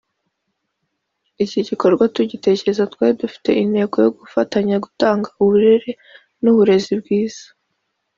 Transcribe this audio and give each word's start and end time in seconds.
iki 1.43 1.59
gikorwa 1.67 2.03
tugitekereza 2.15 2.83
twari 2.93 3.13
dufite 3.23 3.49
intego 3.63 3.95
yo 4.05 4.11
gufatanya 4.19 4.75
gutanga 4.85 5.27
uburere 5.43 5.91
n’uburezi 6.43 6.93
bwiza 7.01 7.45